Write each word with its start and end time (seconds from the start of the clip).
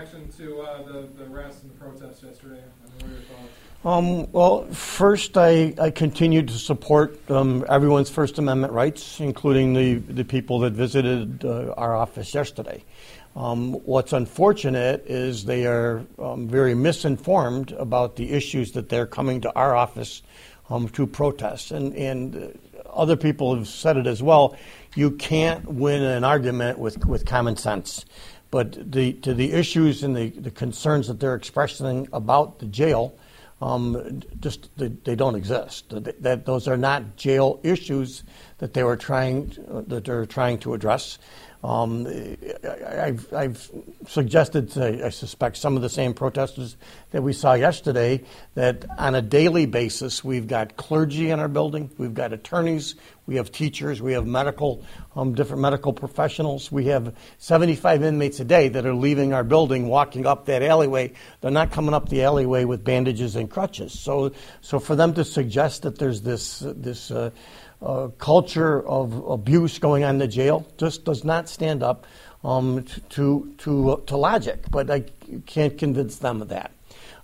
Reaction 0.00 0.28
to 0.38 0.60
uh, 0.60 0.82
the, 0.84 1.08
the 1.18 1.24
arrest 1.24 1.64
and 1.64 1.72
the 1.72 1.76
protests 1.76 2.22
yesterday. 2.22 2.62
I 3.00 3.04
mean? 3.04 3.16
Um, 3.84 4.30
well, 4.30 4.64
first, 4.66 5.36
I, 5.36 5.74
I 5.76 5.90
continue 5.90 6.40
to 6.40 6.52
support 6.52 7.18
um, 7.28 7.66
everyone's 7.68 8.08
First 8.08 8.38
Amendment 8.38 8.72
rights, 8.72 9.18
including 9.18 9.72
the, 9.72 9.94
the 9.94 10.24
people 10.24 10.60
that 10.60 10.74
visited 10.74 11.44
uh, 11.44 11.74
our 11.76 11.96
office 11.96 12.32
yesterday. 12.32 12.84
Um, 13.34 13.72
what's 13.72 14.12
unfortunate 14.12 15.04
is 15.08 15.46
they 15.46 15.66
are 15.66 16.04
um, 16.20 16.46
very 16.46 16.76
misinformed 16.76 17.72
about 17.72 18.14
the 18.14 18.30
issues 18.30 18.70
that 18.72 18.88
they're 18.88 19.04
coming 19.04 19.40
to 19.40 19.52
our 19.56 19.74
office 19.74 20.22
um, 20.70 20.88
to 20.90 21.08
protest. 21.08 21.72
And, 21.72 21.92
and 21.96 22.56
other 22.88 23.16
people 23.16 23.56
have 23.56 23.66
said 23.66 23.96
it 23.96 24.06
as 24.06 24.22
well. 24.22 24.56
You 24.94 25.10
can't 25.10 25.64
win 25.66 26.02
an 26.02 26.22
argument 26.22 26.78
with, 26.78 27.04
with 27.04 27.26
common 27.26 27.56
sense. 27.56 28.04
But 28.50 28.92
the, 28.92 29.12
to 29.14 29.34
the 29.34 29.52
issues 29.52 30.02
and 30.02 30.16
the, 30.16 30.30
the 30.30 30.50
concerns 30.50 31.08
that 31.08 31.20
they're 31.20 31.34
expressing 31.34 32.08
about 32.12 32.58
the 32.58 32.66
jail, 32.66 33.14
um, 33.60 34.22
just 34.40 34.70
they, 34.78 34.88
they, 34.88 35.14
don't 35.16 35.34
exist. 35.34 35.90
That, 35.90 36.22
that, 36.22 36.46
those 36.46 36.68
are 36.68 36.76
not 36.76 37.16
jail 37.16 37.60
issues 37.62 38.22
that 38.58 38.72
they 38.72 38.84
were 38.84 38.96
trying 38.96 39.48
that 39.88 40.04
they're 40.04 40.26
trying 40.26 40.58
to 40.58 40.74
address. 40.74 41.18
Um, 41.64 42.06
I've, 42.64 43.32
I've, 43.32 43.70
suggested, 44.06 44.70
to, 44.72 45.06
I 45.06 45.08
suspect, 45.08 45.56
some 45.56 45.74
of 45.74 45.82
the 45.82 45.88
same 45.88 46.14
protesters 46.14 46.76
that 47.10 47.22
we 47.22 47.32
saw 47.32 47.54
yesterday 47.54 48.22
that 48.54 48.84
on 48.96 49.16
a 49.16 49.22
daily 49.22 49.66
basis 49.66 50.22
we've 50.22 50.46
got 50.46 50.76
clergy 50.76 51.30
in 51.30 51.40
our 51.40 51.48
building, 51.48 51.90
we've 51.98 52.14
got 52.14 52.32
attorneys, 52.32 52.94
we 53.26 53.36
have 53.36 53.52
teachers, 53.52 54.00
we 54.00 54.12
have 54.12 54.26
medical, 54.26 54.82
um, 55.14 55.34
different 55.34 55.60
medical 55.60 55.92
professionals. 55.92 56.72
We 56.72 56.86
have 56.86 57.14
75 57.36 58.02
inmates 58.02 58.40
a 58.40 58.44
day 58.44 58.68
that 58.68 58.86
are 58.86 58.94
leaving 58.94 59.34
our 59.34 59.44
building, 59.44 59.88
walking 59.88 60.26
up 60.26 60.46
that 60.46 60.62
alleyway. 60.62 61.12
They're 61.42 61.50
not 61.50 61.70
coming 61.70 61.92
up 61.92 62.08
the 62.08 62.22
alleyway 62.22 62.64
with 62.64 62.84
bandages 62.84 63.36
and 63.36 63.50
crutches. 63.50 63.98
So, 63.98 64.32
so 64.62 64.78
for 64.78 64.96
them 64.96 65.12
to 65.12 65.24
suggest 65.24 65.82
that 65.82 65.98
there's 65.98 66.22
this, 66.22 66.60
this 66.64 67.10
uh, 67.10 67.30
uh, 67.82 68.08
culture 68.18 68.86
of 68.86 69.12
abuse 69.28 69.78
going 69.78 70.04
on 70.04 70.16
in 70.16 70.18
the 70.18 70.28
jail 70.28 70.66
just 70.78 71.04
does 71.04 71.24
not 71.24 71.48
stand 71.48 71.82
up 71.82 72.06
um, 72.44 72.84
to, 73.10 73.52
to, 73.58 73.90
uh, 73.90 73.96
to 74.06 74.16
logic. 74.16 74.64
But 74.70 74.90
I 74.90 75.04
can't 75.46 75.76
convince 75.76 76.16
them 76.16 76.42
of 76.42 76.48
that. 76.48 76.72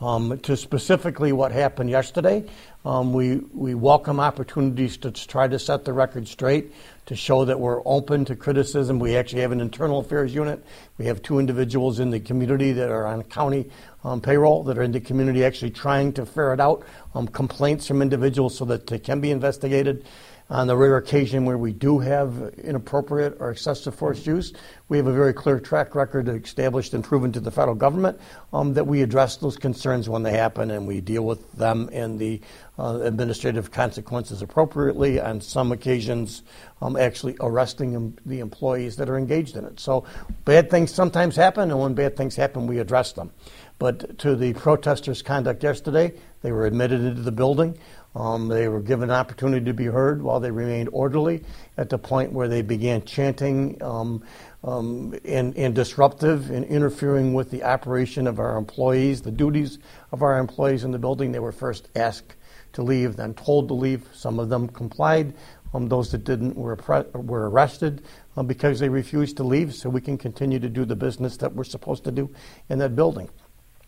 Um, 0.00 0.38
to 0.40 0.56
specifically 0.56 1.30
what 1.30 1.52
happened 1.52 1.90
yesterday, 1.90 2.48
um, 2.86 3.12
we, 3.12 3.36
we 3.52 3.74
welcome 3.74 4.18
opportunities 4.18 4.96
to 4.98 5.10
try 5.10 5.46
to 5.46 5.58
set 5.58 5.84
the 5.84 5.92
record 5.92 6.26
straight, 6.26 6.72
to 7.04 7.14
show 7.14 7.44
that 7.44 7.60
we're 7.60 7.82
open 7.84 8.24
to 8.24 8.34
criticism. 8.34 8.98
We 8.98 9.14
actually 9.16 9.42
have 9.42 9.52
an 9.52 9.60
internal 9.60 9.98
affairs 9.98 10.34
unit. 10.34 10.64
We 10.96 11.04
have 11.04 11.20
two 11.20 11.38
individuals 11.38 12.00
in 12.00 12.08
the 12.10 12.20
community 12.20 12.72
that 12.72 12.88
are 12.88 13.06
on 13.06 13.24
county 13.24 13.68
um, 14.02 14.22
payroll 14.22 14.64
that 14.64 14.78
are 14.78 14.82
in 14.82 14.92
the 14.92 15.00
community 15.00 15.44
actually 15.44 15.72
trying 15.72 16.14
to 16.14 16.24
ferret 16.24 16.60
out 16.60 16.82
um, 17.14 17.28
complaints 17.28 17.86
from 17.86 18.00
individuals 18.00 18.56
so 18.56 18.64
that 18.64 18.86
they 18.86 18.98
can 18.98 19.20
be 19.20 19.30
investigated. 19.30 20.06
On 20.50 20.66
the 20.66 20.76
rare 20.76 20.96
occasion 20.96 21.44
where 21.44 21.56
we 21.56 21.72
do 21.72 22.00
have 22.00 22.52
inappropriate 22.64 23.36
or 23.38 23.52
excessive 23.52 23.94
force 23.94 24.26
use, 24.26 24.52
we 24.88 24.96
have 24.96 25.06
a 25.06 25.12
very 25.12 25.32
clear 25.32 25.60
track 25.60 25.94
record 25.94 26.28
established 26.28 26.92
and 26.92 27.04
proven 27.04 27.30
to 27.30 27.38
the 27.38 27.52
federal 27.52 27.76
government 27.76 28.20
um, 28.52 28.74
that 28.74 28.84
we 28.84 29.00
address 29.00 29.36
those 29.36 29.56
concerns 29.56 30.08
when 30.08 30.24
they 30.24 30.32
happen 30.32 30.72
and 30.72 30.88
we 30.88 31.00
deal 31.00 31.22
with 31.22 31.52
them 31.52 31.88
and 31.92 32.18
the 32.18 32.40
uh, 32.80 32.98
administrative 33.02 33.70
consequences 33.70 34.42
appropriately. 34.42 35.20
On 35.20 35.40
some 35.40 35.70
occasions, 35.70 36.42
um, 36.82 36.96
actually 36.96 37.36
arresting 37.38 38.18
the 38.26 38.40
employees 38.40 38.96
that 38.96 39.08
are 39.08 39.18
engaged 39.18 39.54
in 39.54 39.64
it. 39.64 39.78
So 39.78 40.04
bad 40.44 40.68
things 40.68 40.92
sometimes 40.92 41.36
happen, 41.36 41.70
and 41.70 41.78
when 41.78 41.94
bad 41.94 42.16
things 42.16 42.34
happen, 42.34 42.66
we 42.66 42.80
address 42.80 43.12
them. 43.12 43.30
But 43.78 44.18
to 44.18 44.34
the 44.34 44.52
protesters' 44.54 45.22
conduct 45.22 45.62
yesterday, 45.62 46.12
they 46.42 46.52
were 46.52 46.66
admitted 46.66 47.02
into 47.02 47.22
the 47.22 47.32
building. 47.32 47.78
Um, 48.14 48.48
they 48.48 48.66
were 48.66 48.80
given 48.80 49.10
an 49.10 49.16
opportunity 49.16 49.64
to 49.66 49.74
be 49.74 49.86
heard 49.86 50.20
while 50.20 50.40
they 50.40 50.50
remained 50.50 50.88
orderly 50.92 51.44
at 51.76 51.90
the 51.90 51.98
point 51.98 52.32
where 52.32 52.48
they 52.48 52.60
began 52.62 53.04
chanting 53.04 53.80
um, 53.82 54.24
um, 54.64 55.14
and, 55.24 55.56
and, 55.56 55.74
disruptive 55.74 56.50
and 56.50 56.64
interfering 56.64 57.34
with 57.34 57.50
the 57.50 57.62
operation 57.62 58.26
of 58.26 58.40
our 58.40 58.58
employees, 58.58 59.22
the 59.22 59.30
duties 59.30 59.78
of 60.12 60.22
our 60.22 60.38
employees 60.38 60.82
in 60.84 60.90
the 60.90 60.98
building. 60.98 61.32
They 61.32 61.38
were 61.38 61.52
first 61.52 61.88
asked 61.94 62.34
to 62.72 62.82
leave, 62.82 63.16
then 63.16 63.32
told 63.34 63.68
to 63.68 63.74
leave. 63.74 64.08
Some 64.12 64.38
of 64.38 64.48
them 64.48 64.68
complied. 64.68 65.34
Um, 65.72 65.88
those 65.88 66.10
that 66.10 66.24
didn't 66.24 66.56
were, 66.56 66.76
were 67.14 67.48
arrested 67.48 68.02
uh, 68.36 68.42
because 68.42 68.80
they 68.80 68.88
refused 68.88 69.36
to 69.36 69.44
leave 69.44 69.72
so 69.72 69.88
we 69.88 70.00
can 70.00 70.18
continue 70.18 70.58
to 70.58 70.68
do 70.68 70.84
the 70.84 70.96
business 70.96 71.36
that 71.38 71.54
we're 71.54 71.64
supposed 71.64 72.02
to 72.04 72.10
do 72.10 72.28
in 72.68 72.78
that 72.80 72.96
building. 72.96 73.30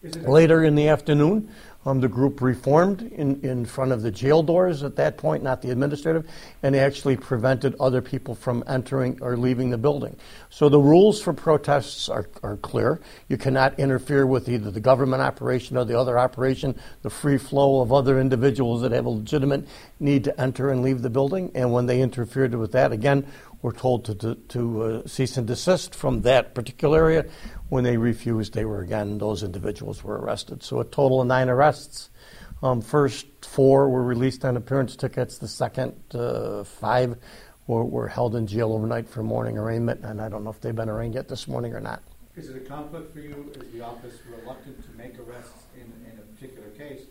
Later 0.02 0.64
in 0.64 0.74
the 0.74 0.88
afternoon, 0.88 1.48
um, 1.84 2.00
the 2.00 2.08
group 2.08 2.40
reformed 2.40 3.02
in, 3.02 3.40
in 3.42 3.64
front 3.64 3.92
of 3.92 4.02
the 4.02 4.10
jail 4.10 4.42
doors 4.42 4.82
at 4.82 4.96
that 4.96 5.16
point, 5.16 5.42
not 5.42 5.62
the 5.62 5.70
administrative, 5.70 6.28
and 6.62 6.76
actually 6.76 7.16
prevented 7.16 7.74
other 7.80 8.00
people 8.00 8.34
from 8.34 8.62
entering 8.66 9.18
or 9.20 9.36
leaving 9.36 9.70
the 9.70 9.78
building. 9.78 10.16
So 10.50 10.68
the 10.68 10.78
rules 10.78 11.20
for 11.20 11.32
protests 11.32 12.08
are, 12.08 12.28
are 12.42 12.56
clear. 12.58 13.00
You 13.28 13.36
cannot 13.36 13.78
interfere 13.78 14.26
with 14.26 14.48
either 14.48 14.70
the 14.70 14.80
government 14.80 15.22
operation 15.22 15.76
or 15.76 15.84
the 15.84 15.98
other 15.98 16.18
operation, 16.18 16.78
the 17.02 17.10
free 17.10 17.38
flow 17.38 17.80
of 17.80 17.92
other 17.92 18.20
individuals 18.20 18.82
that 18.82 18.92
have 18.92 19.06
a 19.06 19.10
legitimate 19.10 19.66
need 19.98 20.24
to 20.24 20.40
enter 20.40 20.70
and 20.70 20.82
leave 20.82 21.02
the 21.02 21.10
building. 21.10 21.50
And 21.54 21.72
when 21.72 21.86
they 21.86 22.00
interfered 22.00 22.54
with 22.54 22.72
that, 22.72 22.92
again, 22.92 23.26
we're 23.62 23.72
told 23.72 24.04
to, 24.06 24.14
to, 24.16 24.34
to 24.34 24.82
uh, 24.82 25.06
cease 25.06 25.36
and 25.36 25.46
desist 25.46 25.94
from 25.94 26.22
that 26.22 26.54
particular 26.54 26.98
area. 26.98 27.26
When 27.68 27.84
they 27.84 27.96
refused, 27.96 28.54
they 28.54 28.64
were 28.64 28.80
again, 28.80 29.18
those 29.18 29.42
individuals 29.42 30.04
were 30.04 30.18
arrested. 30.18 30.62
So 30.62 30.80
a 30.80 30.84
total 30.84 31.20
of 31.20 31.28
nine 31.28 31.48
arrests. 31.48 32.10
Um, 32.62 32.80
first 32.80 33.26
four 33.42 33.88
were 33.88 34.02
released 34.02 34.44
on 34.44 34.56
appearance 34.56 34.94
tickets. 34.96 35.38
The 35.38 35.48
second 35.48 35.94
uh, 36.14 36.64
five 36.64 37.16
were, 37.66 37.84
were, 37.84 38.08
held 38.08 38.36
in 38.36 38.46
jail 38.46 38.72
overnight 38.72 39.08
for 39.08 39.22
morning 39.22 39.58
arraignment, 39.58 40.04
and 40.04 40.20
I 40.20 40.28
don't 40.28 40.44
know 40.44 40.50
if 40.50 40.60
they've 40.60 40.74
been 40.74 40.88
arraigned 40.88 41.14
yet 41.14 41.28
this 41.28 41.48
morning 41.48 41.72
or 41.74 41.80
not. 41.80 42.02
Is 42.36 42.48
it 42.48 42.56
a 42.56 42.60
conflict 42.60 43.12
for 43.12 43.20
you? 43.20 43.52
Is 43.54 43.72
the 43.72 43.84
office 43.84 44.14
reluctant 44.28 44.82
to 44.84 44.96
make 44.96 45.18
arrests 45.18 45.64
in, 45.74 45.82
in 46.10 46.18
a 46.18 46.22
particular 46.22 46.68
case 46.70 47.02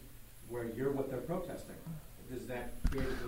where 0.50 0.66
you're 0.76 0.92
what 0.92 1.10
they're 1.10 1.20
protesting? 1.20 1.76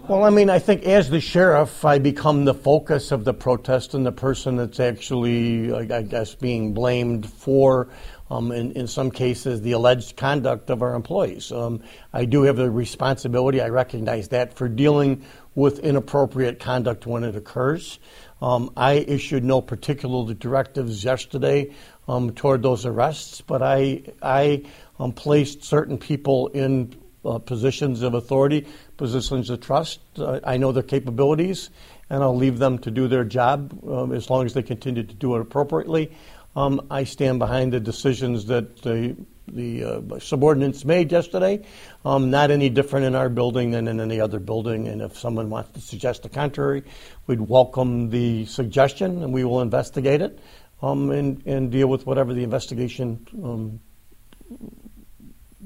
Well, 0.08 0.24
I 0.26 0.30
mean, 0.30 0.50
I 0.50 0.60
think 0.60 0.84
as 0.84 1.10
the 1.10 1.22
sheriff, 1.22 1.86
I 1.86 1.98
become 1.98 2.44
the 2.44 2.54
focus 2.54 3.12
of 3.14 3.24
the 3.24 3.34
protest 3.34 3.94
and 3.94 4.06
the 4.06 4.12
person 4.12 4.58
that's 4.58 4.82
actually, 4.82 5.74
I 5.74 6.02
guess, 6.02 6.36
being 6.36 6.74
blamed 6.74 7.30
for, 7.30 7.88
um, 8.30 8.52
in, 8.52 8.74
in 8.74 8.88
some 8.88 9.12
cases, 9.12 9.62
the 9.62 9.72
alleged 9.72 10.18
conduct 10.18 10.70
of 10.70 10.82
our 10.82 10.94
employees. 10.94 11.54
Um, 11.54 11.82
I 12.12 12.26
do 12.26 12.44
have 12.44 12.58
the 12.58 12.70
responsibility, 12.70 13.62
I 13.62 13.70
recognize 13.70 14.28
that, 14.30 14.58
for 14.58 14.68
dealing 14.68 15.24
with 15.56 15.80
inappropriate 15.80 16.60
conduct 16.60 17.06
when 17.06 17.24
it 17.24 17.38
occurs. 17.38 18.00
Um, 18.42 18.72
I 18.76 18.94
issued 18.94 19.46
no 19.46 19.62
particular 19.62 20.34
directives 20.34 21.06
yesterday 21.06 21.74
um, 22.10 22.34
toward 22.34 22.62
those 22.62 22.86
arrests, 22.86 23.40
but 23.40 23.62
I, 23.62 24.04
I 24.22 24.64
um, 25.00 25.14
placed 25.14 25.64
certain 25.64 25.98
people 25.98 26.48
in 26.48 26.94
uh, 27.26 27.40
positions 27.40 28.02
of 28.02 28.14
authority, 28.14 28.68
positions 28.98 29.50
of 29.50 29.62
trust. 29.62 30.00
Uh, 30.18 30.40
I 30.44 30.58
know 30.58 30.72
their 30.72 30.84
capabilities, 30.84 31.70
and 32.10 32.24
I'll 32.24 32.36
leave 32.36 32.60
them 32.60 32.78
to 32.80 32.92
do 32.92 33.08
their 33.08 33.24
job 33.24 33.78
um, 33.88 34.12
as 34.12 34.30
long 34.30 34.46
as 34.46 34.54
they 34.54 34.64
continue 34.64 35.04
to 35.04 35.14
do 35.14 35.36
it 35.36 35.42
appropriately. 35.42 36.16
Um, 36.56 36.86
I 36.92 37.04
stand 37.04 37.40
behind 37.40 37.74
the 37.74 37.80
decisions 37.80 38.46
that 38.46 38.82
the, 38.84 39.16
the 39.48 39.84
uh, 39.84 40.20
subordinates 40.20 40.86
made 40.86 41.12
yesterday. 41.12 41.66
Um, 42.06 42.30
not 42.30 42.52
any 42.52 42.70
different 42.70 43.08
in 43.08 43.16
our 43.16 43.30
building 43.30 43.72
than 43.72 43.88
in 43.88 44.00
any 44.00 44.20
other 44.22 44.40
building. 44.40 44.88
And 44.88 45.02
if 45.02 45.18
someone 45.18 45.50
wants 45.50 45.72
to 45.72 45.82
suggest 45.82 46.24
the 46.24 46.30
contrary, 46.30 46.84
we'd 47.26 47.42
welcome 47.42 48.12
the 48.12 48.46
suggestion, 48.46 49.24
and 49.24 49.34
we 49.34 49.44
will 49.44 49.62
investigate 49.62 50.22
it 50.22 50.40
um, 50.84 51.10
and, 51.10 51.42
and 51.48 51.72
deal 51.72 51.88
with 51.88 52.06
whatever 52.06 52.34
the 52.34 52.44
investigation 52.44 53.26
um, 53.44 53.80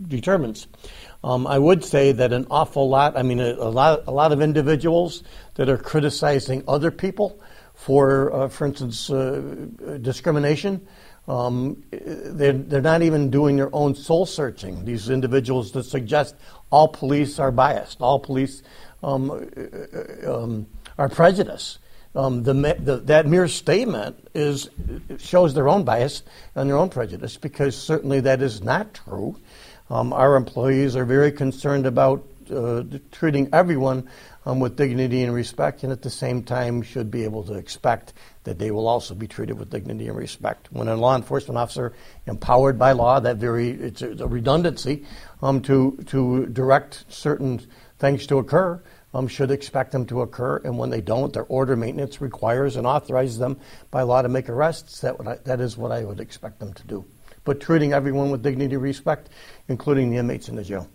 determines. 0.08 0.68
Um, 1.24 1.48
I 1.48 1.58
would 1.58 1.84
say 1.84 2.12
that 2.12 2.32
an 2.32 2.48
awful 2.52 2.90
lot, 2.90 3.18
I 3.18 3.24
mean, 3.24 3.40
a, 3.40 3.54
a, 3.54 3.70
lot, 3.70 4.04
a 4.08 4.12
lot 4.12 4.32
of 4.32 4.42
individuals 4.42 5.24
that 5.56 5.68
are 5.70 5.78
criticizing 5.78 6.64
other 6.68 6.92
people 6.92 7.40
for, 7.74 8.34
uh, 8.34 8.48
for 8.50 8.68
instance, 8.68 9.10
uh, 9.10 9.68
discrimination. 10.02 10.88
Um, 11.28 11.84
they're, 11.92 12.54
they're 12.54 12.82
not 12.82 13.02
even 13.02 13.30
doing 13.30 13.58
their 13.58 13.74
own 13.76 13.96
soul 13.96 14.26
searching. 14.26 14.86
These 14.86 15.10
individuals 15.10 15.72
that 15.74 15.84
suggest 15.84 16.36
all 16.72 16.88
police 16.88 17.40
are 17.40 17.52
biased, 17.52 18.02
all 18.02 18.20
police 18.20 18.64
um, 19.04 19.32
uh, 19.32 20.34
um, 20.34 20.68
are 20.98 21.10
prejudiced. 21.10 21.80
Um, 22.16 22.42
the, 22.44 22.54
the, 22.54 22.98
that 23.06 23.28
mere 23.28 23.48
statement 23.48 24.30
is 24.34 24.70
shows 25.20 25.54
their 25.54 25.70
own 25.70 25.84
bias 25.84 26.24
and 26.56 26.68
their 26.68 26.78
own 26.78 26.90
prejudice 26.90 27.38
because 27.38 27.78
certainly 27.78 28.22
that 28.22 28.42
is 28.42 28.64
not 28.64 28.94
true. 28.94 29.38
Um, 29.90 30.12
our 30.14 30.36
employees 30.36 30.96
are 30.96 31.06
very 31.06 31.32
concerned 31.32 31.86
about 31.86 32.26
uh, 32.52 32.84
treating 33.12 33.50
everyone 33.54 34.10
um, 34.46 34.60
with 34.60 34.78
dignity 34.78 35.24
and 35.24 35.34
respect, 35.34 35.84
and 35.84 35.92
at 35.92 36.02
the 36.02 36.10
same 36.10 36.44
time 36.44 36.82
should 36.82 37.12
be 37.12 37.24
able 37.24 37.44
to 37.44 37.54
expect 37.54 38.14
that 38.44 38.60
they 38.60 38.72
will 38.72 38.88
also 38.88 39.14
be 39.14 39.28
treated 39.28 39.60
with 39.60 39.70
dignity 39.70 40.08
and 40.08 40.18
respect. 40.18 40.72
When 40.72 40.88
a 40.88 40.96
law 40.96 41.16
enforcement 41.16 41.58
officer 41.58 41.94
empowered 42.26 42.80
by 42.80 42.94
law, 42.94 43.20
that 43.20 43.38
very 43.38 43.72
it's 43.72 44.02
a, 44.02 44.28
redundancy 44.28 45.06
um, 45.42 45.62
to 45.64 45.98
to 46.08 46.46
direct 46.48 47.06
certain 47.10 47.62
things 48.00 48.28
to 48.28 48.38
occur. 48.38 48.82
Um, 49.14 49.28
should 49.28 49.52
expect 49.52 49.94
them 49.94 50.06
to 50.08 50.22
occur, 50.22 50.58
and 50.58 50.78
when 50.78 50.90
they 50.90 51.02
don't, 51.02 51.34
their 51.34 51.46
order 51.46 51.76
maintenance 51.76 52.22
requires 52.22 52.76
and 52.76 52.86
authorizes 52.86 53.40
them 53.40 53.58
by 53.90 54.04
law 54.04 54.22
to 54.22 54.28
make 54.28 54.50
arrests. 54.50 55.02
That 55.02 55.16
I, 55.26 55.38
that 55.46 55.60
is 55.60 55.78
what 55.78 55.92
I 55.92 56.04
would 56.04 56.20
expect 56.20 56.60
them 56.60 56.74
to 56.74 56.88
do. 56.88 57.06
But 57.48 57.62
treating 57.62 57.94
everyone 57.94 58.30
with 58.30 58.44
dignity 58.44 58.76
and 58.76 58.84
respect, 58.84 59.30
including 59.70 60.10
the 60.10 60.18
inmates 60.18 60.50
in 60.50 60.58
the 60.58 60.66
jail. 60.66 60.90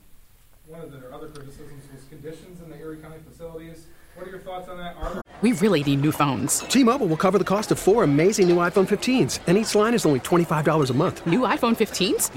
One 0.66 0.82
of 0.82 0.92
the 0.92 0.98
other 1.10 1.28
criticisms 1.28 1.82
was 1.90 2.04
conditions 2.10 2.60
in 2.62 2.68
the 2.68 2.76
Erie 2.76 2.98
County 2.98 3.16
facilities. 3.26 3.86
What 4.14 4.26
are 4.26 4.30
your 4.30 4.40
thoughts 4.40 4.68
on 4.68 4.76
that? 4.76 4.94
Are 4.96 5.14
there 5.14 5.22
We 5.40 5.52
really 5.52 5.82
need 5.82 6.02
new 6.02 6.12
phones. 6.12 6.58
T-Mobile 6.58 7.06
will 7.06 7.16
cover 7.16 7.38
the 7.38 7.44
cost 7.44 7.70
of 7.70 7.78
four 7.78 8.04
amazing 8.04 8.48
new 8.48 8.56
iPhone 8.56 8.86
15s, 8.86 9.38
and 9.46 9.56
each 9.56 9.74
line 9.74 9.94
is 9.94 10.04
only 10.04 10.20
$25 10.20 10.90
a 10.90 10.92
month. 10.92 11.26
New 11.26 11.40
iPhone 11.40 11.74
15s? 11.74 12.28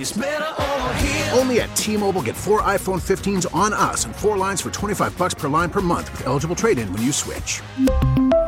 Only 1.37 1.59
at 1.59 1.75
T-Mobile 1.75 2.21
get 2.21 2.37
four 2.37 2.61
iPhone 2.61 3.01
15s 3.01 3.53
on 3.53 3.73
us 3.73 4.05
and 4.05 4.15
four 4.15 4.37
lines 4.37 4.61
for 4.61 4.71
25 4.71 5.17
bucks 5.17 5.33
per 5.33 5.49
line 5.49 5.69
per 5.69 5.81
month 5.81 6.09
with 6.13 6.25
eligible 6.25 6.55
trade-in 6.55 6.87
when 6.93 7.01
you 7.01 7.11
switch. 7.11 7.61